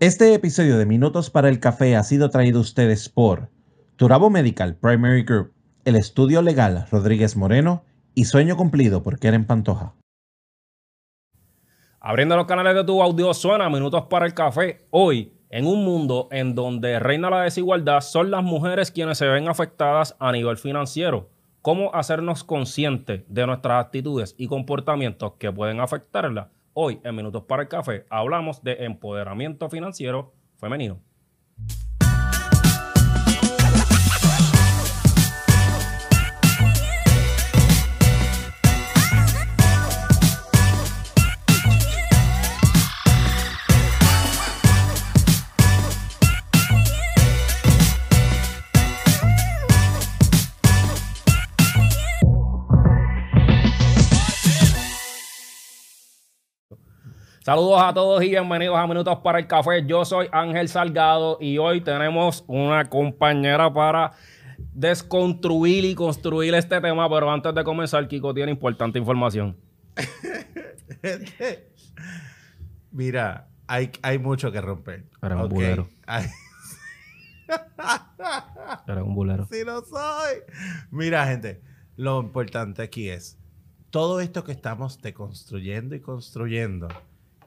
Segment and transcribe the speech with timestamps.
[0.00, 3.48] Este episodio de Minutos para el Café ha sido traído a ustedes por
[3.96, 5.52] Turabo Medical Primary Group,
[5.84, 7.82] el estudio legal Rodríguez Moreno
[8.14, 9.96] y Sueño Cumplido por Keren Pantoja.
[11.98, 14.86] Abriendo los canales de tu audio suena Minutos para el Café.
[14.90, 19.48] Hoy, en un mundo en donde reina la desigualdad, son las mujeres quienes se ven
[19.48, 21.28] afectadas a nivel financiero.
[21.60, 26.46] ¿Cómo hacernos conscientes de nuestras actitudes y comportamientos que pueden afectarlas?
[26.80, 31.00] Hoy, en Minutos para el Café, hablamos de empoderamiento financiero femenino.
[57.48, 59.82] Saludos a todos y bienvenidos a Minutos para el Café.
[59.86, 64.12] Yo soy Ángel Salgado y hoy tenemos una compañera para
[64.74, 67.08] desconstruir y construir este tema.
[67.08, 69.56] Pero antes de comenzar, Kiko tiene importante información.
[72.92, 75.06] Mira, hay, hay mucho que romper.
[75.22, 75.88] Era un Ok, bulero.
[78.86, 79.48] Era un bulero.
[79.50, 80.40] sí lo soy.
[80.90, 81.62] Mira, gente,
[81.96, 83.38] lo importante aquí es
[83.88, 86.88] todo esto que estamos deconstruyendo y construyendo.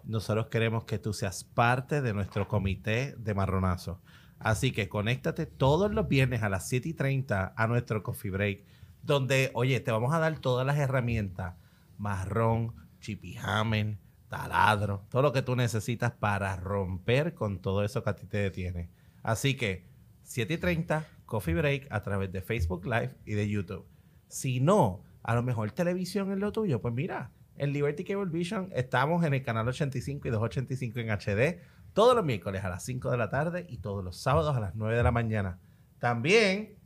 [0.04, 4.02] Nosotros queremos que tú seas parte de nuestro comité de marronazo.
[4.40, 8.66] Así que conéctate todos los viernes a las 7 y 30 a nuestro coffee break,
[9.04, 11.56] donde, oye, te vamos a dar todas las herramientas:
[11.98, 18.16] marrón, chipijamen, taladro, todo lo que tú necesitas para romper con todo eso que a
[18.16, 18.90] ti te detiene.
[19.22, 19.86] Así que
[20.24, 23.86] 7 y 30, coffee break a través de Facebook Live y de YouTube.
[24.28, 27.32] Si no, a lo mejor televisión es lo tuyo, pues mira,
[27.62, 31.62] en Liberty Cable Vision estamos en el canal 85 y 285 en HD
[31.94, 34.74] todos los miércoles a las 5 de la tarde y todos los sábados a las
[34.74, 35.60] 9 de la mañana.
[36.00, 36.80] También,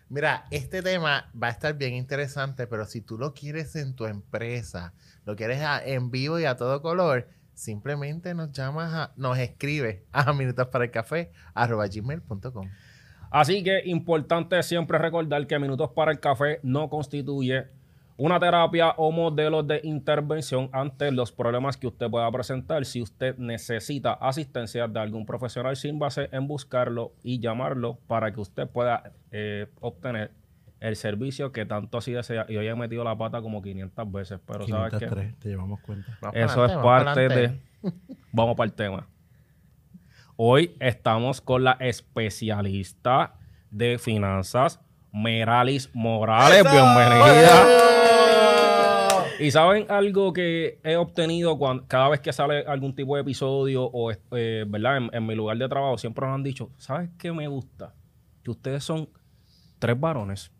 [0.09, 4.05] Mira, este tema va a estar bien interesante, pero si tú lo quieres en tu
[4.05, 4.93] empresa,
[5.25, 10.03] lo quieres a- en vivo y a todo color, simplemente nos llamas, a, nos escribes
[10.11, 12.69] a minutos para el café arroba gmail.com.
[13.31, 17.65] Así que importante siempre recordar que Minutos para el Café no constituye
[18.17, 22.85] una terapia o modelo de intervención ante los problemas que usted pueda presentar.
[22.85, 28.39] Si usted necesita asistencia de algún profesional, sin base en buscarlo y llamarlo para que
[28.39, 30.31] usted pueda eh, obtener
[30.79, 32.45] el servicio que tanto así desea.
[32.47, 35.07] Y hoy he metido la pata como 500 veces, pero ¿sabes qué?
[35.07, 36.17] 503, te llevamos cuenta.
[36.21, 37.59] Vamos Eso es parte de...
[38.31, 39.07] Vamos para el tema.
[40.37, 43.35] Hoy estamos con la especialista
[43.71, 44.81] de finanzas,
[45.15, 46.63] Meralis Morales.
[46.63, 47.65] Bienvenida.
[49.39, 53.83] Y saben algo que he obtenido cuando, cada vez que sale algún tipo de episodio
[53.85, 54.97] o, eh, ¿verdad?
[54.97, 57.95] En, en mi lugar de trabajo siempre nos han dicho, ¿sabes qué me gusta?
[58.43, 59.09] Que ustedes son
[59.79, 60.51] tres varones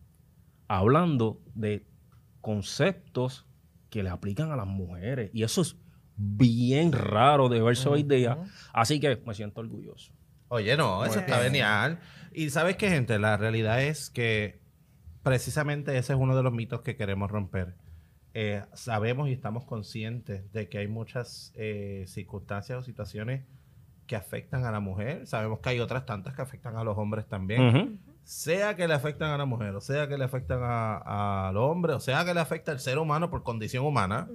[0.68, 1.86] hablando de
[2.40, 3.46] conceptos
[3.90, 5.32] que le aplican a las mujeres.
[5.34, 5.76] Y eso es
[6.16, 8.38] bien raro de verse hoy día.
[8.72, 10.14] Así que me siento orgulloso.
[10.48, 11.52] Oye, no, eso Muy está bien.
[11.54, 12.00] genial.
[12.34, 14.60] Y sabes qué, gente, la realidad es que
[15.24, 17.76] precisamente ese es uno de los mitos que queremos romper.
[18.34, 23.44] Eh, sabemos y estamos conscientes de que hay muchas eh, circunstancias o situaciones
[24.08, 25.26] que afectan a la mujer.
[25.26, 27.62] Sabemos que hay otras tantas que afectan a los hombres también.
[27.76, 27.98] Ujú.
[28.24, 31.94] Sea que le afectan a la mujer, o sea que le afectan a- al hombre,
[31.94, 34.28] o sea que le afecta al ser humano por condición humana,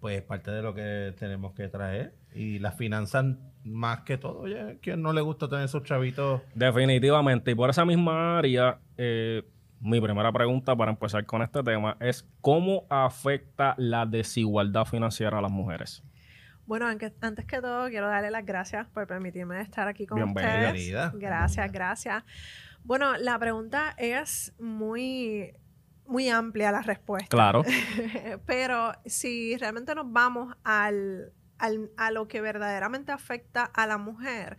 [0.00, 2.14] pues es parte de lo que tenemos que traer.
[2.34, 3.24] Y las finanzas,
[3.64, 6.42] más que todo, oye, ¿quién no le gusta tener sus chavitos?
[6.54, 7.50] Definitivamente.
[7.50, 9.44] Y por esa misma área, eh,
[9.80, 15.42] mi primera pregunta para empezar con este tema es ¿cómo afecta la desigualdad financiera a
[15.42, 16.02] las mujeres?
[16.66, 20.52] Bueno, antes que todo, quiero darle las gracias por permitirme estar aquí con Bienvenida.
[20.52, 20.72] ustedes.
[20.72, 21.12] Bienvenida.
[21.16, 22.24] Gracias, gracias.
[22.84, 25.52] Bueno, la pregunta es muy,
[26.06, 27.28] muy amplia la respuesta.
[27.28, 27.64] Claro.
[28.46, 34.56] Pero si realmente nos vamos al, al- a lo que verdaderamente afecta a la mujer,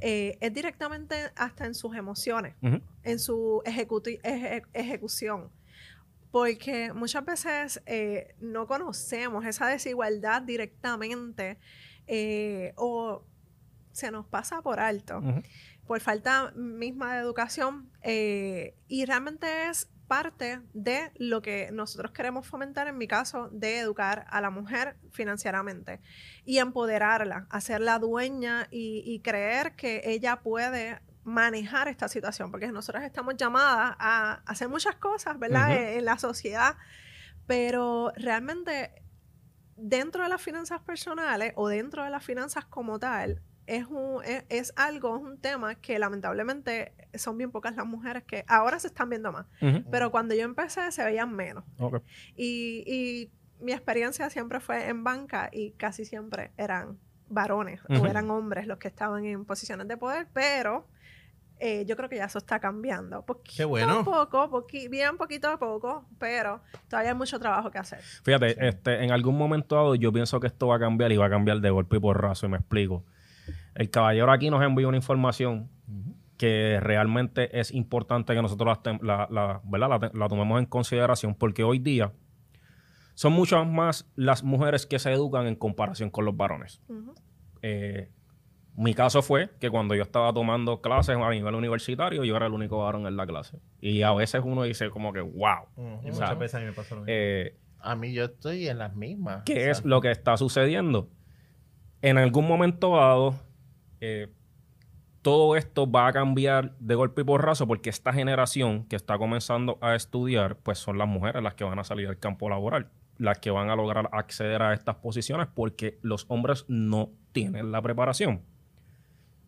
[0.00, 2.54] eh, es directamente hasta en sus emociones,
[3.02, 5.50] en su eje- ejecución.
[6.30, 11.58] Porque muchas veces eh, no conocemos esa desigualdad directamente
[12.08, 13.24] eh, o
[13.92, 15.20] se nos pasa por alto,
[15.86, 17.88] por falta misma de educación,
[18.88, 24.26] y realmente es parte de lo que nosotros queremos fomentar, en mi caso, de educar
[24.28, 26.00] a la mujer financieramente
[26.44, 33.02] y empoderarla, hacerla dueña y, y creer que ella puede manejar esta situación, porque nosotros
[33.02, 35.72] estamos llamadas a hacer muchas cosas, ¿verdad?
[35.96, 36.76] En la sociedad,
[37.46, 39.02] pero realmente
[39.76, 44.44] dentro de las finanzas personales o dentro de las finanzas como tal, es, un, es,
[44.48, 48.88] es algo, es un tema que lamentablemente son bien pocas las mujeres que ahora se
[48.88, 49.46] están viendo más,
[49.90, 51.64] pero cuando yo empecé se veían menos.
[52.36, 53.30] Y, y
[53.64, 58.78] mi experiencia siempre fue en banca y casi siempre eran varones o eran hombres los
[58.78, 60.86] que estaban en posiciones de poder, pero
[61.60, 63.22] eh, yo creo que ya eso está cambiando.
[63.24, 64.00] Poquito Qué bueno.
[64.00, 68.00] a poco, poqui- bien poquito a poco, pero todavía hay mucho trabajo que hacer.
[68.02, 71.26] Fíjate, este, en algún momento dado yo pienso que esto va a cambiar y va
[71.26, 73.04] a cambiar de golpe y porrazo y me explico.
[73.74, 75.68] El caballero aquí nos envió una información
[76.36, 80.10] que realmente es importante que nosotros la, la- la- ¿verdad?
[80.14, 82.12] la tomemos en consideración porque hoy día
[83.14, 86.80] son muchas más las mujeres que se educan en comparación con los varones.
[87.62, 88.10] Eh,
[88.76, 92.52] mi caso fue que cuando yo estaba tomando clases a nivel universitario, yo era el
[92.52, 93.60] único varón en la clase.
[93.80, 95.68] Y a veces uno dice como que, wow.
[96.02, 97.06] Y muchas veces a mí me pasó lo mismo.
[97.16, 99.44] Eh, A mí yo estoy en las mismas.
[99.46, 101.08] ¿Qué o sea, es lo que está sucediendo?
[102.04, 103.34] En algún momento dado,
[104.02, 104.28] eh,
[105.22, 109.78] todo esto va a cambiar de golpe y porrazo porque esta generación que está comenzando
[109.80, 113.38] a estudiar, pues son las mujeres las que van a salir al campo laboral, las
[113.38, 118.42] que van a lograr acceder a estas posiciones porque los hombres no tienen la preparación.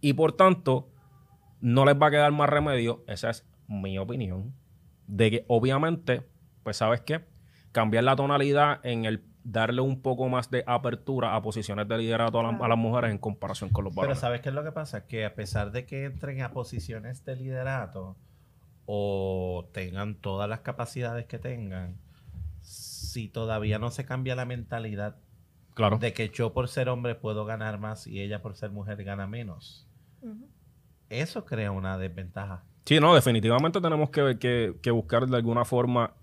[0.01, 0.89] Y por tanto,
[1.61, 4.55] no les va a quedar más remedio, esa es mi opinión,
[5.07, 6.23] de que obviamente,
[6.63, 7.21] pues sabes qué,
[7.73, 12.41] cambiar la tonalidad en el darle un poco más de apertura a posiciones de liderato
[12.41, 14.19] a, la- a las mujeres en comparación con los Pero varones.
[14.19, 15.07] ¿sabes qué es lo que pasa?
[15.07, 18.17] Que a pesar de que entren a posiciones de liderato
[18.87, 21.97] o tengan todas las capacidades que tengan,
[22.61, 25.17] si todavía no se cambia la mentalidad
[25.75, 25.99] claro.
[25.99, 29.27] de que yo por ser hombre puedo ganar más y ella por ser mujer gana
[29.29, 29.87] menos,
[31.09, 32.65] eso crea una desventaja.
[32.85, 36.15] Sí, no, definitivamente tenemos que, que- que buscar de alguna forma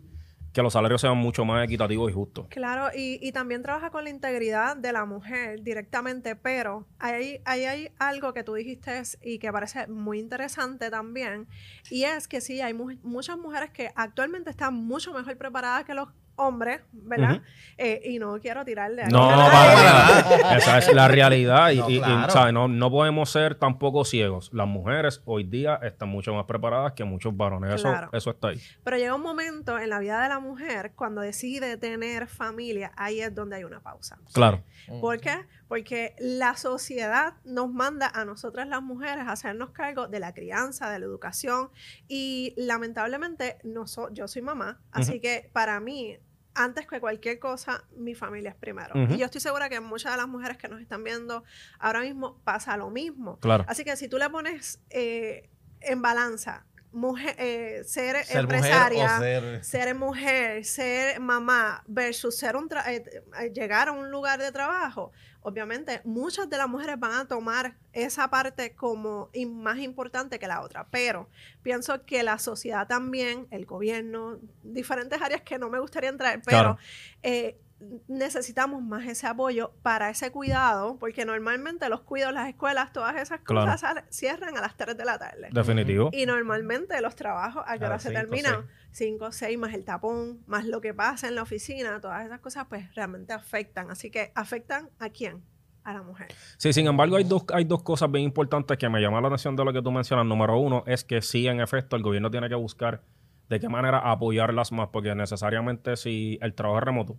[0.54, 2.48] que los salarios sean mucho más equitativos y justos.
[2.50, 7.66] Claro, y, y también trabaja con la integridad de la mujer directamente, pero ahí, ahí
[7.66, 11.48] hay algo que tú dijiste y que parece muy interesante también,
[11.90, 15.94] y es que sí, hay mu- muchas mujeres que actualmente están mucho mejor preparadas que
[15.96, 17.42] los hombres, ¿verdad?
[17.78, 19.52] Eh, y no quiero tirarle a No, nadie.
[19.52, 20.58] para nada.
[20.58, 21.72] Esa es la realidad.
[21.72, 22.32] Y, No, y- y, claro.
[22.34, 22.54] ¿sabes?
[22.54, 24.50] No, no podemos ser tampoco ciegos.
[24.54, 27.74] Las mujeres hoy día están mucho más preparadas que muchos varones.
[27.76, 28.10] Eso, Claro.
[28.14, 28.62] eso está ahí.
[28.84, 33.22] Pero llega un momento en la vida de la mujer cuando decide tener familia, ahí
[33.22, 34.18] es donde hay una pausa.
[34.34, 34.64] Claro.
[35.00, 35.46] ¿Por qué?
[35.74, 40.92] Porque la sociedad nos manda a nosotras las mujeres a hacernos cargo de la crianza,
[40.92, 41.72] de la educación
[42.08, 46.20] y lamentablemente no so- yo soy mamá, así que para mí,
[46.54, 48.92] antes que cualquier cosa, mi familia es primero.
[49.10, 51.44] Y yo estoy segura que muchas de las mujeres que nos están viendo
[51.80, 53.40] ahora mismo pasa lo mismo.
[53.40, 53.66] Claro.
[53.68, 55.50] Así que si tú le pones eh,
[55.82, 59.86] en balanza mujer, eh, ser, Ser empresaria, mujer ser...
[59.88, 65.12] ser mujer, ser mamá versus ser un tra- eh, llegar a un lugar de trabajo,
[65.44, 70.62] obviamente muchas de las mujeres van a tomar esa parte como más importante que la
[70.62, 71.30] otra, pero
[71.62, 76.58] pienso que la sociedad también, el gobierno, diferentes áreas que no me gustaría entrar, pero
[76.58, 76.78] Claro.
[77.22, 77.60] eh,
[78.08, 83.42] necesitamos más ese apoyo para ese cuidado, porque normalmente los cuidados, las escuelas, todas esas
[83.42, 85.50] cosas cierran a las 3 de la tarde.
[85.52, 86.10] Definitivo.
[86.14, 88.68] Y normalmente los trabajos, ¿a qué hora se cinco, terminan?
[88.92, 92.66] 5, 6, más el tapón, más lo que pasa en la oficina, todas esas cosas,
[92.70, 93.90] pues realmente afectan.
[93.90, 95.42] Así que, ¿afectan a quién?
[95.84, 96.28] A la mujer.
[96.58, 99.56] Sí, sin embargo, hay dos, hay dos cosas bien importantes que me llaman la atención
[99.56, 100.26] de lo que tú mencionas.
[100.26, 103.04] Número uno es que sí, en efecto, el gobierno tiene que buscar
[103.50, 107.18] de qué manera apoyarlas más, porque necesariamente si el trabajo es remoto,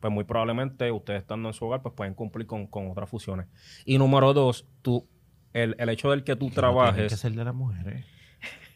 [0.00, 3.46] Pues muy probablemente ustedes estando en su hogar, pues pueden cumplir con, con otras funciones.
[3.84, 5.06] Y número dos, tú,
[5.52, 7.12] el, el hecho del que tú Que no tiene trabajes...
[7.12, 8.04] que ser de las mujeres.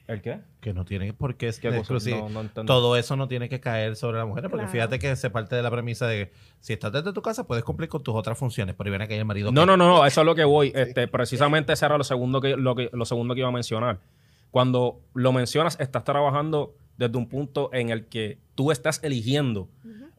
[0.07, 0.41] ¿El qué?
[0.61, 1.71] Que no tiene por qué ¿Qué.
[1.71, 2.65] No, no.
[2.65, 4.73] Todo eso no tiene que caer sobre la mujer, porque Claro.
[4.73, 7.63] fíjate que se parte de la premisa de que si estás desde tu casa puedes
[7.63, 9.53] cumplir con tus otras funciones, pero viene que el marido.
[9.53, 10.73] No, que- no, no, no, eso es lo que voy.
[10.75, 14.01] Este, precisamente ese era lo segundo que, lo que, lo segundo que iba a mencionar.
[14.51, 19.69] Cuando lo mencionas, estás trabajando desde un punto en el que tú estás eligiendo.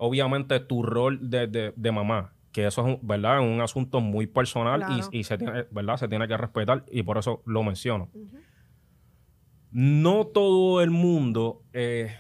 [0.04, 2.34] Obviamente, tu rol de, de- de mamá.
[2.52, 3.40] Que eso es un, ¿verdad?
[3.40, 5.10] un asunto muy personal y- Claro.
[5.14, 5.96] y, se tiene, ¿verdad?
[5.98, 8.10] Se tiene que respetar y por eso lo menciono.
[9.72, 12.14] No todo el mundo eh,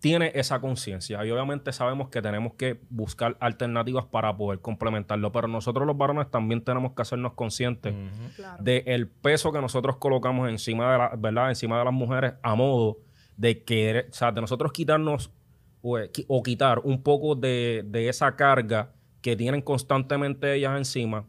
[0.00, 5.48] tiene esa conciencia y obviamente sabemos que tenemos que buscar alternativas para poder complementarlo, pero
[5.48, 7.94] nosotros los varones también tenemos que hacernos conscientes
[8.36, 8.62] Claro.
[8.62, 11.48] del peso que nosotros colocamos encima de la, ¿verdad?
[11.48, 12.98] Encima de las mujeres a modo
[13.38, 15.32] de que, o sea, de nosotros quitarnos
[15.86, 21.26] o, qui- o quitar un poco de, esa carga que tienen constantemente ellas encima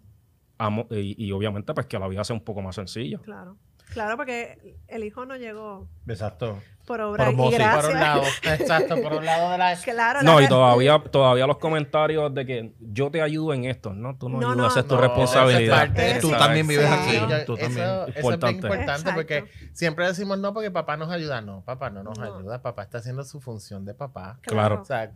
[0.91, 3.19] y, y obviamente pues que la vida sea un poco más sencilla.
[3.19, 3.57] Claro.
[3.93, 6.59] Claro, porque el hijo no llegó Exacto.
[6.85, 7.81] por obra Por y gracia.
[7.81, 9.75] Por un lado, exacto, por un lado de la...
[9.83, 13.93] Claro, No, la- y todavía, todavía los comentarios de que yo te ayudo en esto,
[13.93, 14.17] ¿no?
[14.17, 15.83] Tú no, No, ayudas, no, es tu no, responsabilidad.
[15.83, 17.15] es parte- Tú también vives aquí.
[17.17, 17.85] Yo- Tú eso, también.
[17.87, 18.51] eso es bien Importante.
[18.55, 19.11] importante Exacto.
[19.15, 21.41] porque siempre decimos no porque papá nos ayuda.
[21.41, 22.25] No, papá no nos No.
[22.37, 22.61] ayuda.
[22.61, 24.39] Papá está haciendo su función de papá.
[24.41, 24.81] Claro.
[24.81, 25.11] O sea,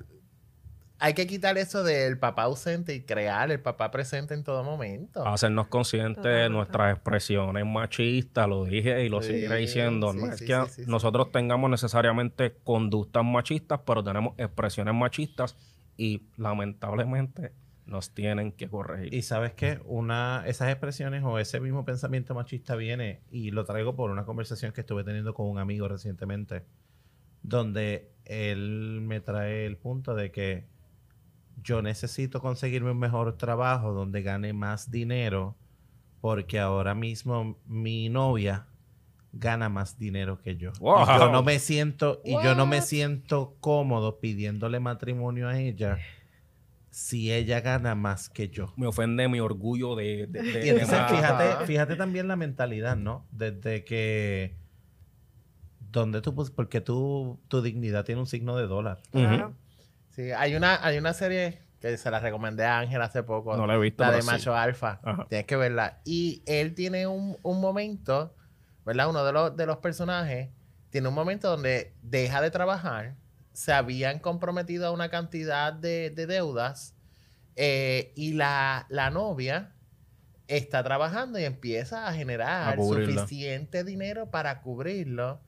[0.99, 5.25] hay que quitar eso del papá ausente y crear el papá presente en todo momento.
[5.25, 10.13] hacernos conscientes de nuestras expresiones machistas, lo dije y lo Sí, seguiré diciendo.
[10.13, 10.91] no sí, es sí, que sí, sí, sí.
[10.91, 15.55] nosotros tengamos necesariamente conductas machistas, pero tenemos expresiones machistas
[15.97, 17.53] y lamentablemente
[17.85, 19.13] nos tienen que corregir.
[19.13, 23.95] Y sabes que una, esas expresiones o ese mismo pensamiento machista viene, y lo traigo
[23.95, 26.65] por una conversación que estuve teniendo con un amigo recientemente,
[27.41, 30.67] donde él me trae el punto de que
[31.63, 35.55] yo necesito conseguirme un mejor trabajo donde gane más dinero,
[36.21, 38.67] porque ahora mismo mi novia
[39.31, 40.71] gana más dinero que yo.
[40.79, 41.03] Wow.
[41.03, 45.99] Y yo no me siento, y yo no me siento cómodo pidiéndole matrimonio a ella
[46.89, 48.73] si ella gana más que yo.
[48.75, 50.25] Me ofende mi orgullo de...
[50.27, 53.27] de, de- Y entonces fíjate, fíjate también la mentalidad, ¿no?
[53.31, 54.55] Desde que
[55.91, 58.99] donde tú pues porque tú tu dignidad tiene un signo de dólar.
[59.11, 59.53] Claro.
[60.19, 63.55] Sí, hay una, hay una serie que se la recomendé a Ángel hace poco.
[63.55, 64.27] No la he visto, La de sí.
[64.27, 64.99] Macho Alfa.
[65.01, 65.25] Ajá.
[65.29, 66.01] Tienes que verla.
[66.03, 68.35] Y él tiene un, un momento,
[68.85, 69.09] ¿verdad?
[69.09, 70.49] Uno de los, de los personajes
[70.89, 73.15] tiene un momento donde deja de trabajar,
[73.53, 76.97] se habían comprometido a una cantidad de, de deudas
[77.55, 79.73] eh, y la, la novia
[80.47, 85.39] está trabajando y empieza a generar suficiente dinero para cubrirlo.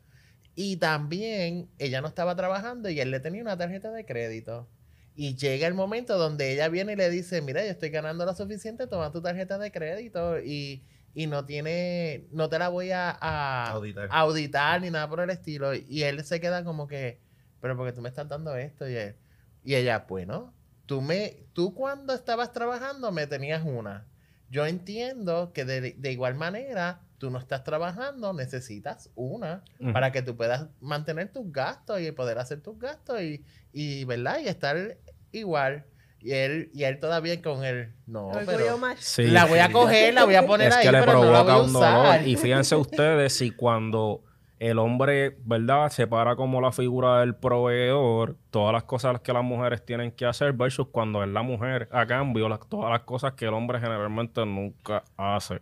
[0.55, 4.67] Y también ella no estaba trabajando y él le tenía una tarjeta de crédito.
[5.15, 8.33] Y llega el momento donde ella viene y le dice, mira, yo estoy ganando lo
[8.33, 13.11] suficiente, toma tu tarjeta de crédito y, y no tiene, no te la voy a,
[13.19, 14.07] a Auditar.
[14.11, 15.73] auditar ni nada por el estilo.
[15.73, 17.19] Y él se queda como que,
[17.59, 19.15] pero porque tú me estás dando esto y él,
[19.63, 20.53] y ella, bueno,
[20.85, 24.07] tú me, tú cuando estabas trabajando me tenías una.
[24.49, 29.63] Yo entiendo que de, de igual manera tú no estás trabajando, necesitas una
[29.93, 34.39] para que tú puedas mantener tus gastos y poder hacer tus gastos y, y ¿verdad?
[34.43, 34.97] Y estar
[35.31, 35.85] igual.
[36.19, 38.77] Y él, y él todavía con el, no, pero.
[38.97, 39.27] Sí.
[39.27, 41.27] la voy a coger, la voy a poner es ahí, que le pero no la
[41.29, 41.93] voy provoca a un usar.
[42.17, 42.27] dolor.
[42.27, 44.23] Y fíjense ustedes si cuando
[44.59, 45.89] el hombre, ¿verdad?
[45.89, 50.25] Se para como la figura del proveedor, todas las cosas que las mujeres tienen que
[50.25, 53.79] hacer versus cuando es la mujer a cambio, las- todas las cosas que el hombre
[53.79, 55.59] generalmente nunca hace.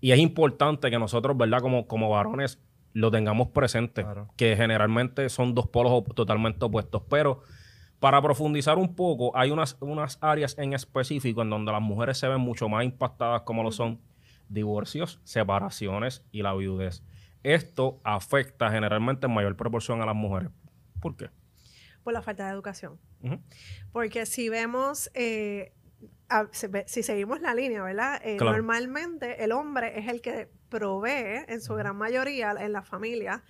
[0.00, 1.60] Y es importante que nosotros, ¿verdad?
[1.60, 2.58] Como, como varones
[2.92, 4.28] lo tengamos presente, Claro.
[4.36, 7.42] que generalmente son dos polos op- totalmente opuestos, pero...
[8.00, 12.26] Para profundizar un poco, hay unas, unas áreas en específico en donde las mujeres se
[12.28, 14.00] ven mucho más impactadas como lo son
[14.48, 17.02] divorcios, separaciones y la viudez.
[17.42, 20.48] Esto afecta generalmente en mayor proporción a las mujeres.
[20.98, 21.28] ¿Por qué?
[22.02, 22.98] Por la falta de educación.
[23.92, 25.74] Porque si vemos, eh,
[26.28, 26.48] a-
[26.86, 28.20] si seguimos la línea, ¿verdad?
[28.24, 28.52] Eh, Claro.
[28.56, 33.42] Normalmente el hombre es el que provee, en su gran mayoría, en la familia,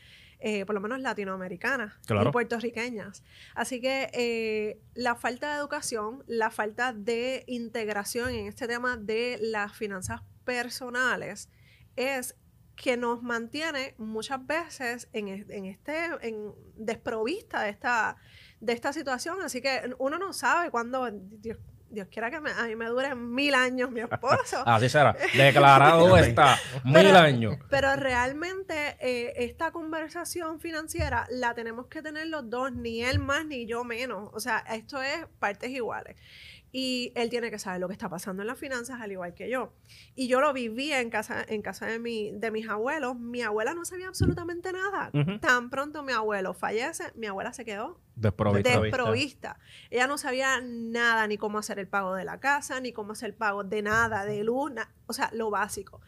[0.43, 2.31] eh, por lo menos latinoamericanas Claro.
[2.31, 3.23] y puertorriqueñas.
[3.55, 9.39] Así que eh, la falta de educación, la falta de integración en este tema de
[9.43, 11.51] las finanzas personales
[11.97, 12.37] es
[12.77, 18.17] que nos mantiene muchas veces en, en este en desprovista de esta
[18.61, 21.59] de esta situación así que uno no sabe cuándo Dios,
[21.91, 25.17] Dios quiera que me- a mí me dure mil años mi esposo Así será.
[25.37, 27.57] Declarado está mil años.
[27.69, 33.45] pero realmente eh, esta conversación financiera la tenemos que tener los dos, ni él más
[33.45, 34.31] ni yo menos.
[34.33, 36.17] O sea, esto es partes iguales.
[36.73, 39.51] Y él tiene que saber lo que está pasando en las finanzas, al igual que
[39.51, 39.73] yo.
[40.15, 43.19] Y yo lo viví en casa, en casa de, mi, de mis abuelos.
[43.19, 45.11] Mi abuela no sabía absolutamente nada.
[45.41, 48.81] Tan pronto mi abuelo fallece, mi abuela se quedó Desprovista.
[48.81, 49.59] Desprovista.
[49.89, 53.31] Ella no sabía nada, ni cómo hacer el pago de la casa, ni cómo hacer
[53.31, 54.73] el pago de nada, de luz,
[55.07, 56.01] o sea, lo básico.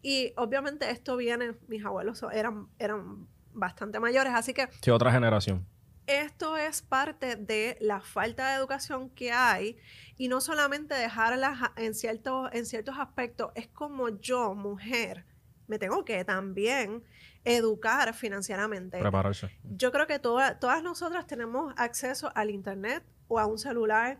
[0.00, 5.66] Y obviamente esto viene, mis abuelos eran, eran bastante mayores, así que Sí, otra generación.
[6.08, 9.76] Esto es parte de la falta de educación que hay
[10.16, 15.24] y no solamente dejarlas a- en ciertos, en ciertos aspectos, es como yo, mujer,
[15.66, 17.04] me tengo que también
[17.44, 18.98] educar financieramente.
[18.98, 19.50] Prepararse.
[19.62, 24.18] Yo creo que toda- todas nosotras tenemos acceso al internet o a un celular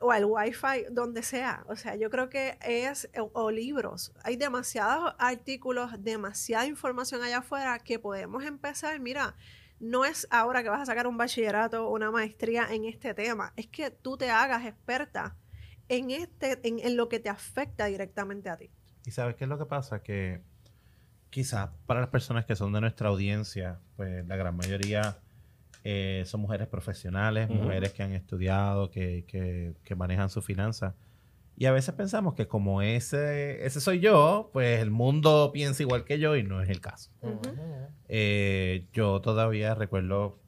[0.00, 1.64] o al wifi, donde sea.
[1.68, 4.12] O sea, yo creo que es, o, o libros.
[4.24, 9.00] Hay demasiados artículos, demasiada información allá afuera que podemos empezar.
[9.00, 9.34] Mira,
[9.82, 13.52] no es ahora que vas a sacar un bachillerato o una maestría en este tema,
[13.56, 15.36] es que tú te hagas experta
[15.88, 18.70] en, este, en, en lo que te afecta directamente a ti.
[19.04, 20.02] ¿Y sabes qué es lo que pasa?
[20.02, 20.40] Que
[21.30, 25.18] quizás para las personas que son de nuestra audiencia, pues la gran mayoría
[25.84, 30.94] eh, son mujeres profesionales, mujeres que han estudiado, que, que- que manejan sus finanzas.
[31.56, 36.04] Y a veces pensamos que como ese, ese soy yo, pues el mundo piensa igual
[36.04, 37.10] que yo y no es el caso.
[37.20, 37.40] Ujú.
[38.08, 40.40] Eh, yo todavía recuerdo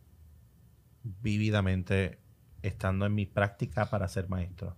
[1.02, 2.18] vívidamente
[2.62, 4.76] estando en mi práctica para ser maestro.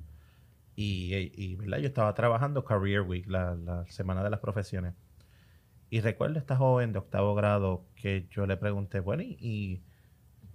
[0.75, 1.78] Y, y, ¿verdad?
[1.78, 4.95] yo estaba trabajando Career Week, la, la semana de las profesiones.
[5.88, 9.83] Y recuerdo a esta joven de octavo grado que yo le pregunté, bueno, y, y-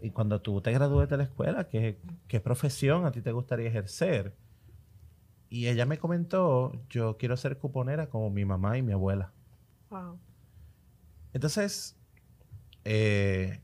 [0.03, 3.67] y cuando tú te gradúes de la escuela, ¿qué, ¿qué profesión a ti te gustaría
[3.69, 4.35] ejercer?
[5.51, 9.33] Y ella me comentó, yo quiero ser cuponera como mi mamá y mi abuela.
[9.89, 10.17] Wow.
[11.33, 11.97] Entonces,
[12.85, 13.59] eh,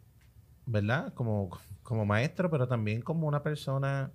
[0.66, 1.14] ¿verdad?
[1.14, 1.50] Como,
[1.84, 4.12] como maestro, pero también como una persona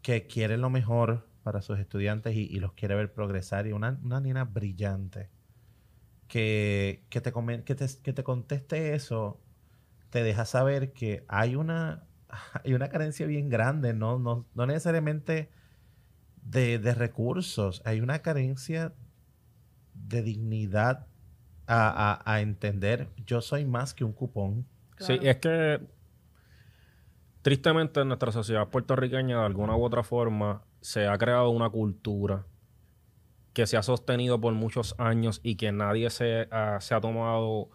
[0.00, 3.66] que quiere lo mejor para sus estudiantes y, y los quiere ver progresar.
[3.66, 5.28] Y una, una nena brillante
[6.26, 7.34] que, que, te,
[7.64, 9.42] que, te, que te conteste eso,
[10.08, 12.06] te deja saber que hay una,
[12.64, 15.50] hay una carencia bien grande, no, no, no necesariamente
[16.50, 18.92] de, de recursos, hay una carencia
[19.94, 21.06] de dignidad
[21.66, 24.66] a, a- a entender, yo soy más que un cupón.
[24.98, 25.80] Sí, es que
[27.42, 32.46] tristemente en nuestra sociedad puertorriqueña, de alguna u otra forma, se ha creado una cultura
[33.52, 37.70] que se ha sostenido por muchos años y que nadie se, ha- se ha tomado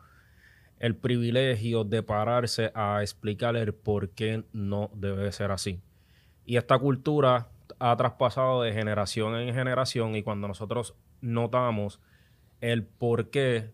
[0.80, 5.82] el privilegio de pararse a explicar el por qué no debe ser así.
[6.46, 7.51] Y esta cultura
[7.82, 12.00] ha traspasado de generación en generación y cuando nosotros notamos
[12.62, 13.72] el por qué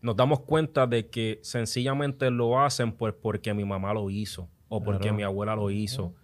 [0.00, 4.82] nos damos cuenta de que sencillamente lo hacen pues porque mi mamá lo hizo o
[4.82, 5.16] porque Claro.
[5.16, 6.14] mi abuela lo hizo.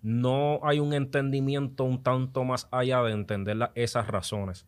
[0.00, 4.66] No hay un entendimiento un tanto más allá de entender la- esas razones.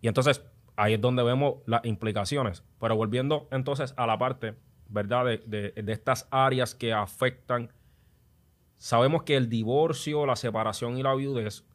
[0.00, 0.44] Y entonces
[0.76, 2.62] ahí es donde vemos las implicaciones.
[2.80, 4.54] Pero volviendo entonces a la parte,
[4.88, 5.24] ¿verdad?
[5.26, 7.72] De, de- de estas áreas que afectan.
[8.80, 11.66] Sabemos que el divorcio, la separación y la viudez,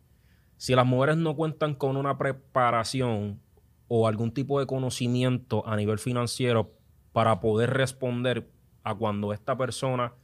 [0.57, 3.39] si las mujeres no cuentan con una preparación
[3.87, 6.73] o algún tipo de conocimiento a nivel financiero
[7.13, 8.49] para poder responder
[8.83, 10.15] a cuando esta persona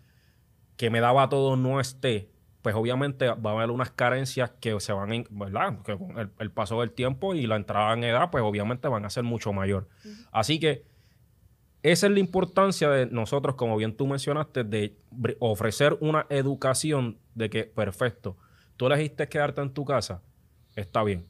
[0.75, 2.31] que me daba todo no esté,
[2.63, 5.83] pues obviamente va a haber unas carencias que se van, en, ¿verdad?
[5.83, 9.05] Que con el, el paso del tiempo y la entrada en edad, pues obviamente van
[9.05, 9.87] a ser mucho mayor.
[10.31, 10.83] Así que
[11.83, 14.97] esa es la importancia de nosotros, como bien tú mencionaste, de
[15.39, 18.37] ofrecer una educación de que, perfecto,
[18.77, 20.21] tú elegiste quedarte en tu casa,
[20.75, 21.25] está bien,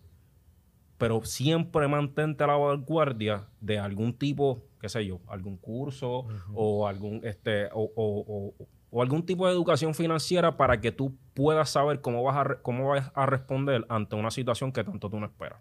[0.97, 6.87] pero siempre mantente a la vanguardia de algún tipo, qué sé yo, algún curso o
[6.87, 11.69] algún este o, o- o- o algún tipo de educación financiera para que tú puedas
[11.69, 15.17] saber cómo vas a re- cómo vas a responder ante una situación que tanto tú
[15.19, 15.59] no esperas.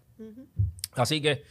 [0.93, 1.43] Así que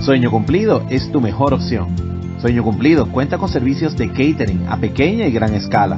[0.03, 1.95] Sueño Cumplido es tu mejor opción.
[2.41, 5.95] Sueño Cumplido cuenta con servicios de catering a pequeña y gran escala.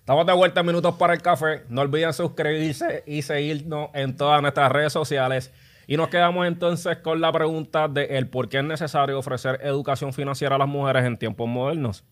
[0.00, 1.62] Estamos de vuelta en Minutos para el Café.
[1.68, 5.52] No olviden suscribirse y seguirnos en todas nuestras redes sociales.
[5.86, 10.12] Y nos quedamos entonces con la pregunta de el por qué es necesario ofrecer educación
[10.12, 12.02] financiera a las mujeres en tiempos modernos.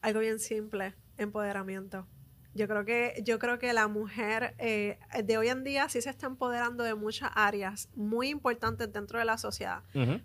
[0.00, 2.06] Algo bien simple, empoderamiento.
[2.52, 6.10] Yo creo que, yo creo que la mujer eh, de hoy en día sí se
[6.10, 9.84] está empoderando de muchas áreas muy importantes dentro de la sociedad,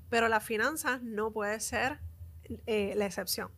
[0.09, 1.99] pero las finanzas no puede ser
[2.65, 3.51] eh, la excepción.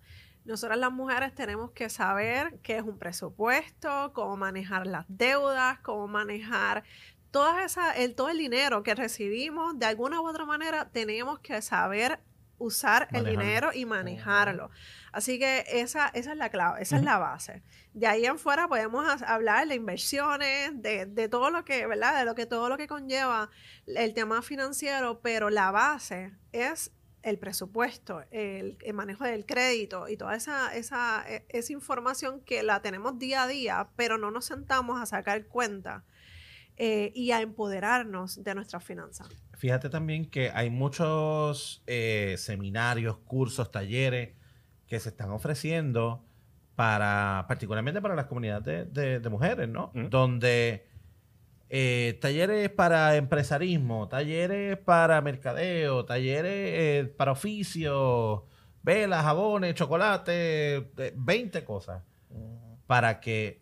[0.43, 6.07] Nosotras las mujeres tenemos que saber qué es un presupuesto, cómo manejar las deudas, cómo
[6.07, 6.83] manejar
[7.31, 9.77] toda esa, el, todo el dinero que recibimos.
[9.77, 12.19] De alguna u otra manera tenemos que saber
[12.59, 14.69] usar el dinero y manejarlo.
[15.11, 17.63] Así que esa, esa es la clave, esa es la base.
[17.93, 22.17] De ahí en fuera podemos hablar de inversiones, de, de todo lo que, ¿verdad?
[22.19, 23.49] De lo que todo lo que conlleva
[23.85, 26.91] el tema financiero, pero la base es
[27.23, 32.63] el presupuesto, el, el manejo del crédito y toda esa, esa, e- esa información que
[32.63, 36.05] la tenemos día a día, pero no nos sentamos a sacar cuenta
[36.77, 39.27] eh, y a empoderarnos de nuestras finanzas.
[39.57, 44.29] Fíjate también que hay muchos eh, seminarios, cursos, talleres
[44.87, 46.23] que se están ofreciendo
[46.75, 49.91] para, particularmente para las comunidades de, de- de mujeres, ¿no?
[49.95, 50.09] Mm.
[50.09, 50.85] Donde
[51.69, 58.45] eh, talleres para empresarismo, talleres para mercadeo, talleres eh, para oficio,
[58.83, 62.03] velas, jabones, chocolate, eh, 20 cosas,
[62.85, 63.61] para que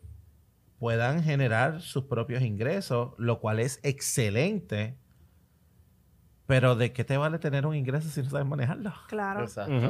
[0.78, 4.98] puedan generar sus propios ingresos, lo cual es excelente.
[6.48, 8.94] Pero ¿de qué te vale tener un ingreso si no sabes manejarlo?
[9.08, 9.48] Claro.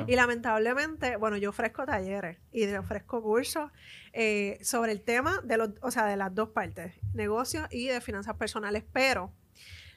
[0.07, 3.71] Y lamentablemente, bueno, yo ofrezco talleres y ofrezco cursos
[4.13, 7.99] eh, sobre el tema de los, o sea, de las dos partes, negocios y de
[7.99, 9.33] finanzas personales, pero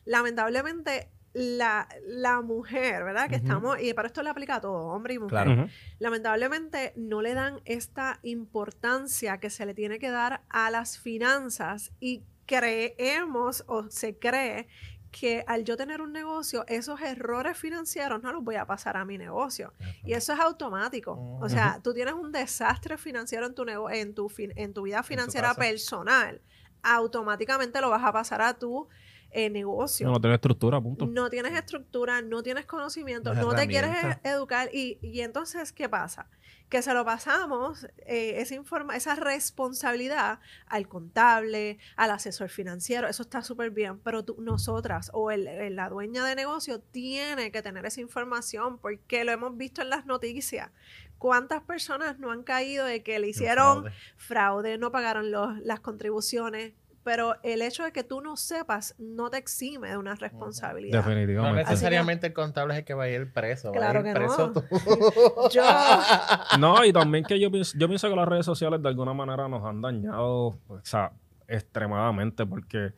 [0.05, 3.29] lamentablemente la, la mujer, ¿verdad?
[3.29, 5.45] Que estamos, y para esto le aplica a todo, hombre y mujer.
[5.45, 5.69] Claro.
[6.01, 11.93] Lamentablemente no le dan esta importancia que se le tiene que dar a las finanzas
[12.01, 14.69] y creemos o se cree
[15.11, 19.05] que al yo tener un negocio, esos errores financieros no los voy a pasar a
[19.05, 19.73] mi negocio.
[20.05, 21.13] Y eso es automático.
[21.41, 24.83] O sea, tú tienes un desastre financiero en tu, nego- en tu, fin- en tu
[24.83, 26.41] vida financiera personal,
[26.83, 28.89] automáticamente lo vas a pasar a tu
[29.31, 31.07] eh, negocio No, no tiene estructura, punto.
[31.07, 33.91] no tienes estructura, no tienes conocimiento, Las no te quieres
[34.25, 36.29] e- educar y, y entonces, ¿qué pasa?
[36.71, 43.23] Que se lo pasamos, eh, esa, informa esa responsabilidad al contable, al asesor financiero, eso
[43.23, 47.63] está súper bien, pero tú, nosotras o el- el- la dueña de negocio tiene que
[47.63, 50.71] tener esa información porque lo hemos visto en las noticias.
[51.19, 53.93] ¿Cuántas personas no han caído de que le hicieron fraude.
[54.17, 56.75] fraude, no pagaron los- las contribuciones?
[57.05, 61.03] Pero el hecho de que tú no sepas no te exime de una responsabilidad.
[61.03, 61.65] No Definitivamente.
[61.65, 63.73] necesariamente el contable es el que va a ir preso.
[63.73, 64.53] Claro va a ir que no.
[64.53, 64.65] tú.
[65.53, 65.63] Yo,
[66.59, 69.49] No, y también que yo pienso, yo pienso que las redes sociales de alguna manera
[69.49, 71.13] nos han dañado, o sea,
[71.47, 72.93] extremadamente, porque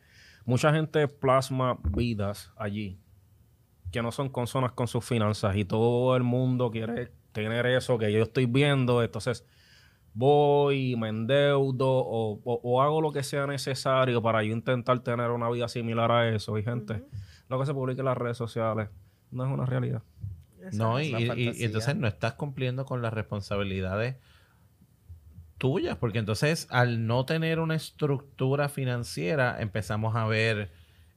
[0.45, 2.99] mucha gente plasma vidas allí
[3.91, 8.11] que no son consonas con sus finanzas y todo el mundo quiere tener eso que
[8.11, 9.45] yo estoy viendo, entonces
[10.13, 15.29] voy, me endeudo o, o- o hago lo que sea necesario para yo intentar tener
[15.31, 16.57] una vida similar a eso.
[16.57, 17.03] Y gente,
[17.49, 18.89] lo que se publica en las redes sociales
[19.31, 20.03] no es una realidad.
[20.77, 24.15] No, y, y- entonces no estás cumpliendo con las responsabilidades
[25.57, 30.71] tuyas, porque entonces al no tener una estructura financiera empezamos a ver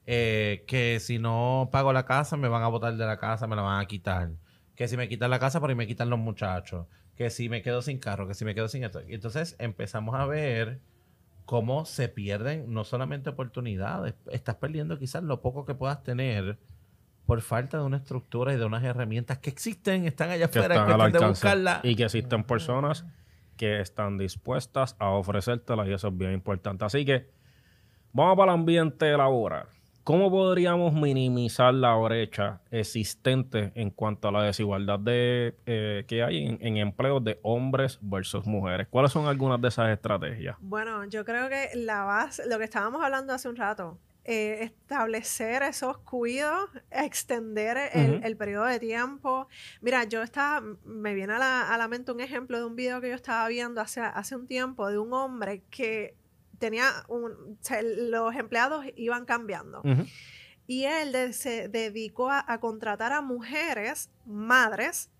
[0.05, 3.55] eh, que si no pago la casa me van a botar de la casa, me
[3.55, 4.29] la van a quitar.
[4.75, 6.87] Que si me quitan la casa, por ahí me quitan los muchachos.
[7.15, 9.01] Que si me quedo sin carro, que si me quedo sin esto.
[9.07, 10.79] Y entonces empezamos a ver
[11.45, 16.57] cómo se pierden no solamente oportunidades, estás perdiendo quizás lo poco que puedas tener
[17.27, 20.75] por falta de una estructura y de unas herramientas que existen, están allá que afuera,
[20.75, 21.79] están de buscarla.
[21.83, 23.05] y que existen personas
[23.57, 26.83] que están dispuestas a ofrecértela y eso es bien importante.
[26.83, 27.29] Así que
[28.15, 29.67] Vamos para el ambiente laboral.
[30.05, 36.45] ¿Cómo podríamos minimizar la brecha existente en cuanto a la desigualdad de, eh, que hay
[36.45, 38.87] en, en empleos de hombres versus mujeres?
[38.87, 40.57] ¿Cuáles son algunas de esas estrategias?
[40.59, 45.63] Bueno, yo creo que la base, lo que estábamos hablando hace un rato, eh, establecer
[45.63, 49.47] esos cuidados, extender el, el periodo de tiempo.
[49.81, 53.01] Mira, yo estaba, me viene a la, a la mente un ejemplo de un video
[53.01, 56.15] que yo estaba viendo hace, hace un tiempo de un hombre que
[56.59, 57.57] tenía un,
[58.09, 59.81] los empleados iban cambiando.
[60.67, 65.11] Y él de- se dedicó a, a contratar a mujeres, madres,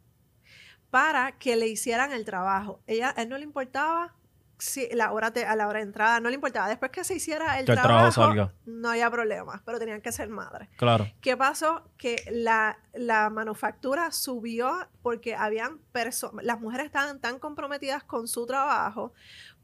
[0.89, 2.81] para que le hicieran el trabajo.
[2.87, 4.13] Ella, a él no le importaba
[4.57, 6.69] si la hora de, a la hora de entrada, no le importaba.
[6.69, 8.53] Después que se hiciera el Que el trabajo salga.
[8.65, 10.69] no había problema, pero tenían que ser madres.
[10.77, 11.11] Claro.
[11.19, 11.89] ¿Qué pasó?
[11.97, 18.45] Que la, la manufactura subió porque habían personas, las mujeres estaban tan comprometidas con su
[18.45, 19.11] trabajo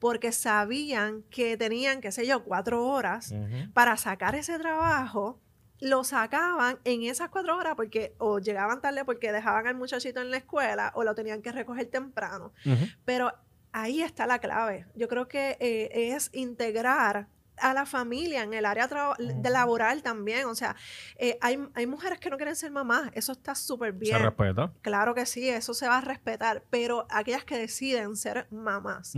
[0.01, 3.35] porque sabían que tenían, qué sé yo, cuatro horas
[3.73, 5.39] para sacar ese trabajo,
[5.79, 10.31] lo sacaban en esas cuatro horas porque o llegaban tarde porque dejaban al muchachito en
[10.31, 12.51] la escuela o lo tenían que recoger temprano.
[13.05, 13.31] Pero
[13.73, 14.87] ahí está la clave.
[14.95, 18.87] Yo creo que eh, es integrar a la familia en el área
[19.19, 20.45] de laboral también.
[20.45, 20.75] O sea,
[21.17, 23.11] eh, hay, hay mujeres que no quieren ser mamás.
[23.13, 24.19] Eso está súper Se bien.
[24.19, 24.71] respeta.
[24.81, 26.63] Claro que sí, eso se va a respetar.
[26.69, 29.13] Pero aquellas que deciden ser mamás,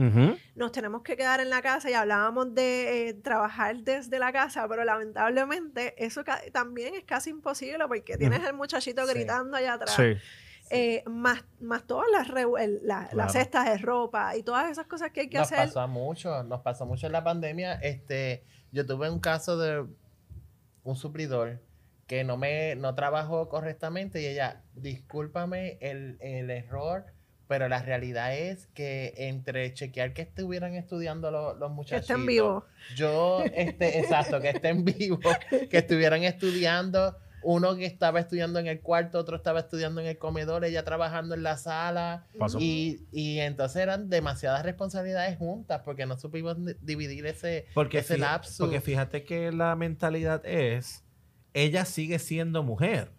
[0.55, 4.67] nos tenemos que quedar en la casa y hablábamos de eh, trabajar desde la casa,
[4.67, 9.13] pero lamentablemente eso también es casi imposible porque tienes el muchachito Sí.
[9.13, 9.95] gritando allá atrás.
[9.95, 10.15] Sí.
[10.75, 12.39] Eh, más, más todas las, la-
[12.81, 13.15] Claro.
[13.17, 15.67] las cestas de ropa y todas esas cosas que hay que nos hacer.
[15.67, 17.73] pasó mucho, nos pasó mucho en la pandemia.
[17.75, 19.85] Este, yo tuve un caso de
[20.83, 21.61] un suplidor
[22.07, 27.05] que no me no trabajó correctamente y ella, discúlpame el, el error,
[27.47, 32.09] pero la realidad es que entre chequear que estuvieran estudiando lo- los Que muchachos.
[32.09, 32.63] estén vivos.
[32.95, 35.21] Yo, este, exacto, que estén vivos,
[35.69, 37.15] que estuvieran estudiando.
[37.43, 41.35] Uno que estaba estudiando en el cuarto, otro estaba estudiando en el comedor, ella trabajando
[41.35, 42.25] en la sala.
[42.39, 42.57] Pasó.
[42.59, 48.17] Y, y entonces eran demasiadas responsabilidades juntas porque no supimos di- dividir ese, Porque, ese
[48.17, 48.63] lapso.
[48.63, 51.03] porque fíjate que la mentalidad es,
[51.53, 53.11] ella sigue siendo mujer.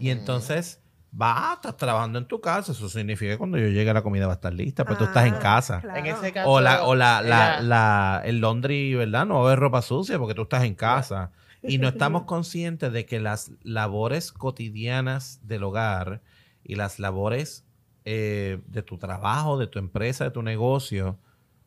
[0.00, 0.82] Y entonces,
[1.20, 2.72] va, estás trabajando en tu casa.
[2.72, 5.26] Eso significa que cuando yo llegue la comida va a estar lista, pero tú estás
[5.26, 5.80] en Ah, casa.
[5.80, 5.98] claro.
[6.00, 9.24] En ese caso, O, la, o la, la, la- el laundry, ¿verdad?
[9.26, 11.30] No va a haber ropa sucia porque tú estás en casa.
[11.62, 16.22] Y no estamos conscientes de que las labores cotidianas del hogar
[16.64, 17.64] y las labores
[18.04, 21.18] eh, de tu trabajo, de tu empresa, de tu negocio,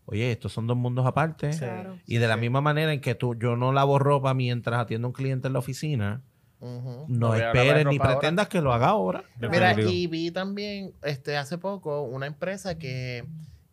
[0.05, 1.51] oye, estos son dos mundos aparte.
[1.51, 1.97] Claro.
[2.05, 2.41] Y de la sí.
[2.41, 5.53] misma manera en que tú, yo no lavo ropa mientras atiendo a un cliente en
[5.53, 6.21] la oficina,
[6.61, 8.19] no, esperes ni ahora.
[8.19, 9.23] pretendas que lo haga ahora.
[9.39, 13.25] Mira, y vi también este, hace poco una empresa que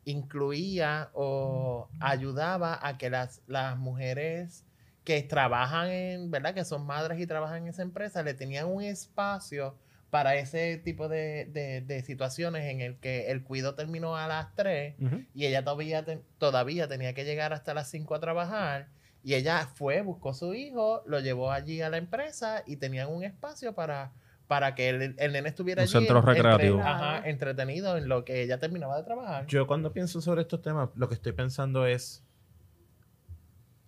[0.06, 4.64] incluía o ayudaba a que las, las mujeres
[5.08, 6.52] que trabajan en, ¿verdad?
[6.52, 9.74] Que son madres y trabajan en esa empresa, le tenían un espacio
[10.10, 14.54] para ese tipo de, de- de situaciones en el que el cuido terminó a las
[14.54, 15.22] 3 Ujú.
[15.32, 16.04] y ella todavía,
[16.36, 18.88] todavía tenía que llegar hasta las 5 a trabajar.
[19.22, 23.24] Y ella fue, buscó su hijo, lo llevó allí a la empresa y tenían un
[23.24, 24.12] espacio para,
[24.46, 25.92] para que el, el nene estuviera Un allí.
[25.92, 26.80] centro entre- recreativo.
[26.82, 29.46] ajá, entretenido en lo que ella terminaba de trabajar.
[29.46, 32.22] Yo cuando pienso sobre estos temas, lo que estoy pensando es,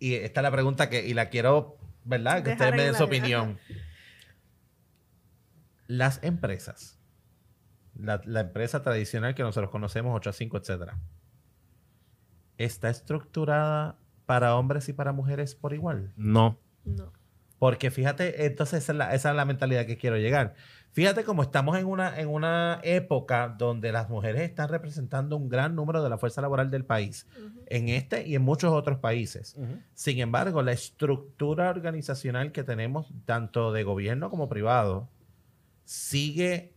[0.01, 2.43] y esta es la pregunta que, y la quiero, ¿verdad?
[2.43, 3.59] Que Dejar ustedes me en den su opinión.
[5.87, 6.99] Las empresas,
[7.95, 10.99] la, la empresa tradicional que nosotros conocemos, 8 a 5, etcétera,
[12.57, 16.13] ¿está estructurada para hombres y para mujeres por igual?
[16.17, 16.59] No.
[16.85, 17.13] No.
[17.59, 20.55] Porque fíjate, entonces esa es la, esa es la mentalidad que quiero llegar.
[20.92, 25.76] Fíjate cómo estamos en una, en una época donde las mujeres están representando un gran
[25.76, 27.29] número de la fuerza laboral del país,
[27.66, 29.57] en este y en muchos otros países.
[29.94, 35.09] Sin embargo, la estructura organizacional que tenemos, tanto de gobierno como privado,
[35.85, 36.74] sigue,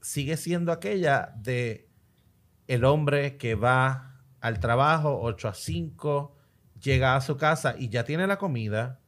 [0.00, 1.90] sigue siendo aquella de
[2.66, 6.34] el hombre que va al trabajo 8 a 5,
[6.82, 9.00] llega a su casa y ya tiene la comida,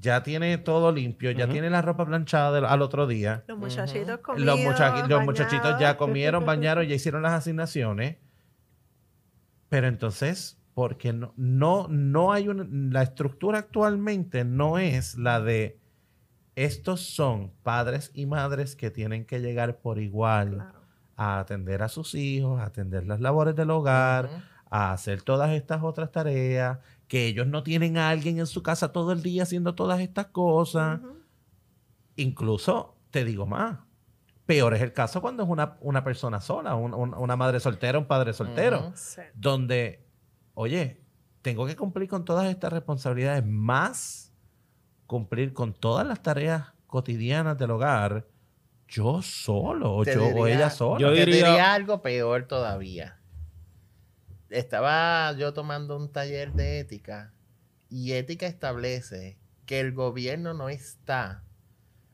[0.00, 3.44] ya tiene todo limpio, ya tiene la ropa planchada del- al otro día.
[3.46, 8.16] Los muchachitos Los, comidos, mucha- los muchachitos ya comieron, bañaron, ya hicieron las asignaciones.
[9.68, 15.78] Pero entonces, porque no, no, no hay una, la estructura actualmente no es la de
[16.56, 20.80] estos son padres y madres que tienen que llegar por igual Claro.
[21.16, 24.28] a atender a sus hijos, a atender las labores del hogar,
[24.70, 28.92] a hacer todas estas otras tareas, que ellos no tienen a alguien en su casa
[28.92, 31.00] todo el día haciendo todas estas cosas.
[32.16, 33.78] Incluso, te digo más,
[34.46, 37.98] peor es el caso cuando es una, una persona sola, un- un- una madre soltera,
[37.98, 38.92] un padre soltero.
[38.94, 39.22] Sí.
[39.34, 40.06] donde,
[40.54, 41.02] oye,
[41.42, 44.32] tengo que cumplir con todas estas responsabilidades, más
[45.06, 48.26] cumplir con todas las tareas cotidianas del hogar,
[48.88, 51.00] yo solo, o yo o ella sola.
[51.00, 53.18] Yo Te diría algo peor todavía.
[54.50, 57.32] Estaba yo tomando un taller de ética
[57.88, 61.42] y ética establece que el gobierno no está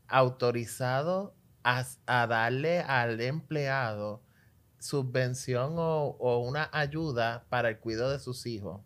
[0.09, 4.23] autorizado a, a darle al empleado
[4.79, 8.81] subvención o, o una ayuda para el cuidado de sus hijos.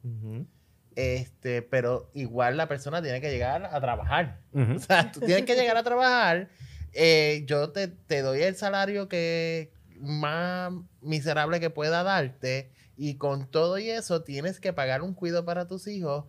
[0.96, 4.40] Este, pero igual la persona tiene que llegar a trabajar.
[4.54, 6.48] O sea, tú tienes que llegar a trabajar.
[6.92, 12.70] eh, yo te, te doy el salario que más miserable que pueda darte.
[12.96, 16.24] Y con todo y eso tienes que pagar un cuido para tus hijos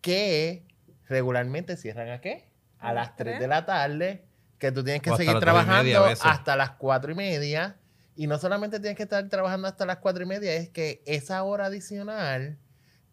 [0.00, 0.64] que
[1.08, 2.48] regularmente cierran a qué?
[2.78, 3.40] A las las 3 tres.
[3.40, 4.24] de la tarde.
[4.58, 6.24] Que tú tienes que seguir las dos y media a trabajando veces.
[6.24, 7.76] hasta las 4 y media.
[8.16, 11.42] Y no solamente tienes que estar trabajando hasta las 4 y media, es que esa
[11.44, 12.58] hora adicional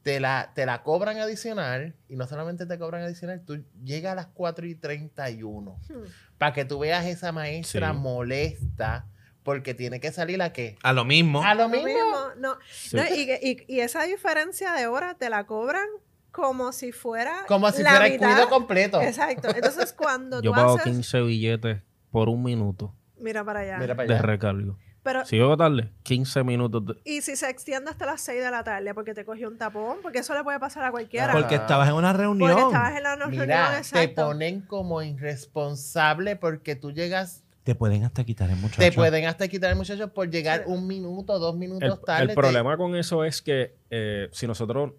[0.01, 4.15] te la, te la cobran adicional y no solamente te cobran adicional, tú llegas a
[4.15, 6.03] las 4 y 31 Hmm.
[6.39, 7.97] para que tú veas esa maestra Sí.
[7.97, 9.07] molesta
[9.45, 10.75] porque tiene que salir a qué?
[10.83, 11.41] A lo mismo.
[11.41, 11.93] A lo Lo mismo.
[12.37, 12.57] no.
[12.69, 12.97] Sí.
[12.97, 15.87] No, y, y- y esa diferencia de horas te la cobran
[16.31, 17.45] como si fuera.
[17.47, 19.01] Como si la fuera el cuido completo.
[19.01, 19.47] Exacto.
[19.55, 20.83] Entonces, cuando Yo tú pago haces.
[20.91, 21.81] 15 billetes
[22.11, 23.77] por un minuto Mira para allá.
[23.77, 24.21] Mira para de allá.
[24.23, 24.77] recargo.
[25.03, 26.83] Pero, Si llego tarde, 15 minutos.
[26.87, 29.57] de- y si se extiende hasta las 6 de la tarde porque te cogió un
[29.59, 31.27] tapón, porque eso le puede pasar a cualquiera.
[31.27, 32.49] Porque- Porque estabas en una Porque reunión.
[32.57, 34.25] estabas en la reunión, Mira, te exacto.
[34.25, 38.79] ponen como irresponsable porque tú llegas, Te pueden hasta quitar el muchacho.
[38.79, 42.27] te pueden hasta quitar el muchacho por llegar un minuto, dos El, minutos el tarde.
[42.27, 44.93] te- problema con eso es que eh, si nosotros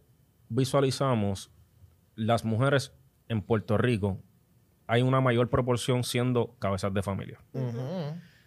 [0.51, 1.51] visualizamos
[2.17, 2.93] las mujeres
[3.29, 4.21] en Puerto Rico,
[4.89, 7.39] hay una mayor proporción siendo cabezas de familia.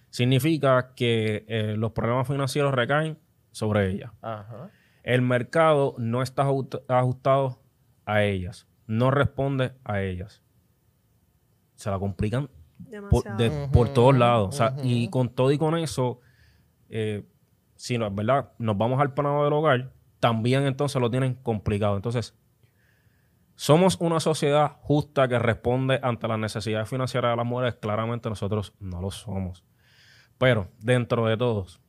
[0.10, 3.18] Significa que eh, los problemas financieros recaen
[3.52, 4.12] sobre ellas.
[5.04, 7.62] El mercado no está ajust- ajustado
[8.06, 10.42] a ellas, no responde a ellas.
[11.76, 12.50] Se la complican
[13.72, 14.50] por, todos lados.
[14.50, 14.82] O sea, ujú.
[14.84, 16.20] y con todo y con eso,
[16.90, 17.26] eh,
[17.76, 21.96] si no verdad, nos vamos al plano del hogar, también entonces lo tienen complicado.
[21.96, 22.36] Entonces,
[23.56, 27.76] somos una sociedad justa que responde ante las necesidades financieras de las mujeres.
[27.76, 29.66] Claramente nosotros no lo somos.
[30.38, 31.82] Pero dentro de todos,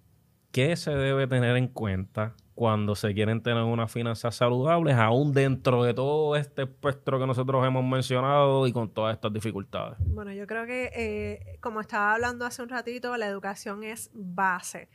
[0.52, 5.82] ¿qué se debe tener en cuenta cuando se quieren tener unas finanzas saludables, aún dentro
[5.82, 9.96] de todo este espectro que nosotros hemos mencionado y con todas estas dificultades?
[10.00, 14.90] Bueno, yo creo que, eh, como estaba hablando hace un ratito, la educación es base.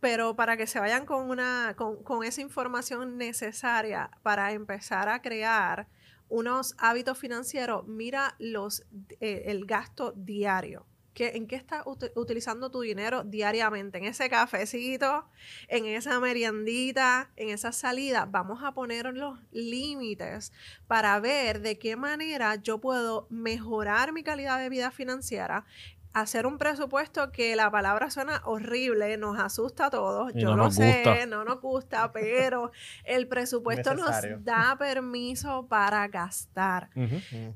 [0.00, 5.22] Pero para que se vayan con, una, con, con esa información necesaria para empezar a
[5.22, 5.86] crear
[6.28, 8.84] unos hábitos financieros, mira los,
[9.20, 10.84] eh, el gasto diario.
[11.18, 13.98] ¿Qué, ¿En qué estás ut- utilizando tu dinero diariamente?
[13.98, 15.24] En ese cafecito,
[15.66, 18.24] en esa meriendita, en esa salida.
[18.30, 20.52] Vamos a poner los límites
[20.86, 25.66] para ver de qué manera yo puedo mejorar mi calidad de vida financiera,
[26.12, 30.64] hacer un presupuesto que la palabra suena horrible, nos asusta a todos, Y yo no
[30.64, 31.26] lo sé, gusta.
[31.26, 32.72] no nos gusta, pero
[33.04, 34.36] el presupuesto Necesario.
[34.36, 36.90] nos da permiso para gastar.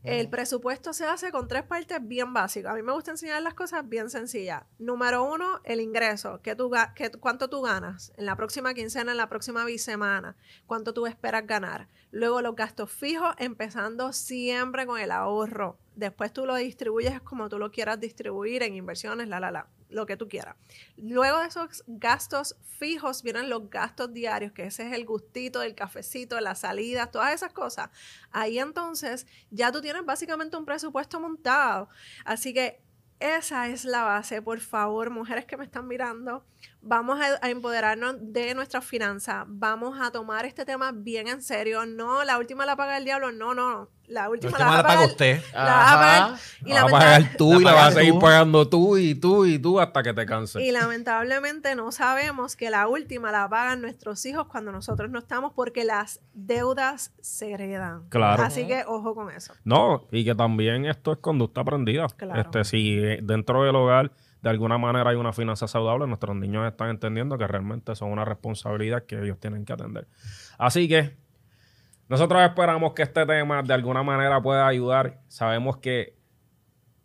[0.05, 2.73] El presupuesto se hace con tres partes bien básicas.
[2.73, 4.63] A mí me gusta enseñar las cosas bien sencillas.
[4.79, 6.41] Número uno, el ingreso.
[6.43, 6.71] ¿Qué tú,
[7.21, 10.37] ¿Cuánto tú ganas en la próxima quincena, en la próxima bisemana?
[10.67, 11.89] ¿Cuánto tú esperas ganar?
[12.11, 15.79] Luego los gastos fijos, empezando siempre con el ahorro.
[15.95, 20.07] Después tú lo distribuyes como tú lo quieras distribuir en inversiones, la, la, la, lo
[20.07, 20.57] que tú quieras.
[20.97, 25.75] Luego de esos gastos fijos vienen los gastos diarios, que ese es el gustito del
[25.75, 27.91] cafecito, las salidas, todas esas cosas.
[28.31, 31.89] Ahí entonces ya tú tienes básicamente un presupuesto montado.
[32.25, 32.81] Así que
[33.21, 34.43] esa es la base.
[34.43, 36.45] Por favor, mujeres que me están mirando,
[36.81, 39.45] vamos a, a empoderarnos de nuestras finanzas.
[39.47, 41.87] Vamos a tomar este tema bien en serio.
[41.87, 43.33] No, la última la paga el diablo.
[43.33, 43.89] No, no.
[44.09, 45.43] La La última, última la, la va a paga usted.
[45.55, 48.13] la vas a pagar- y Vas a pagar tú la y la vas a seguir
[48.13, 48.19] tú.
[48.19, 50.61] pagando tú y tú y tú hasta que te canses.
[50.63, 55.53] Y lamentablemente no sabemos que la última la pagan nuestros hijos cuando nosotros no estamos
[55.55, 58.09] porque las deudas se heredan.
[58.11, 58.43] Claro.
[58.43, 59.55] Así que ojo con eso.
[59.65, 62.07] No, y que también esto es conducta aprendida.
[62.09, 62.41] Claro.
[62.41, 66.67] Este, si eh, dentro del hogar de alguna manera hay una finanza saludable, nuestros niños
[66.67, 70.09] están entendiendo que realmente son una responsabilidad que ellos tienen que atender.
[70.59, 71.17] Así que
[72.09, 75.21] nosotros esperamos que este tema de alguna manera pueda ayudar.
[75.29, 76.19] Sabemos que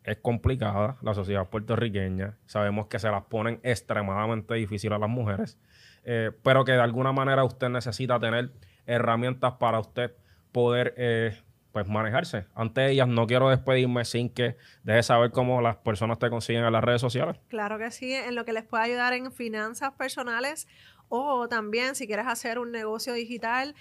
[0.04, 5.60] es complicada la sociedad puertorriqueña, sabemos que se las ponen extremadamente difícil a las mujeres,
[6.06, 8.52] eh, pero que de alguna manera usted necesita tener
[8.86, 10.16] herramientas para usted
[10.52, 11.38] poder eh,
[11.84, 12.46] pues manejarse.
[12.56, 16.74] Ante ellas no quiero despedirme sin que deje saber cómo las personas te consiguen en
[16.74, 17.38] las redes sociales.
[17.50, 20.68] Claro que sí, en lo que les pueda ayudar en finanzas personales
[21.08, 23.76] o también si quieres hacer un negocio digital.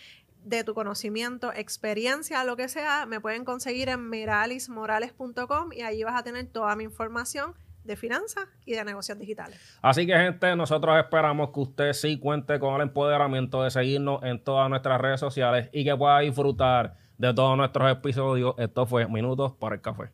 [0.45, 6.15] de tu conocimiento, experiencia, lo que sea, me pueden conseguir en meralismorales.com y allí vas
[6.15, 9.59] a tener toda mi información de finanzas y de negocios digitales.
[9.81, 14.43] Así que, gente, nosotros esperamos que usted sí cuente con el empoderamiento de seguirnos en
[14.43, 18.55] todas nuestras redes sociales y que pueda disfrutar de todos nuestros episodios.
[18.59, 20.11] Esto fue Minutos para el Café.